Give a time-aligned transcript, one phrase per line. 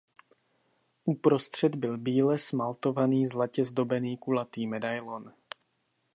[1.05, 5.33] Uprostřed byl bíle smaltovaný zlatě zdobený kulatý medailon.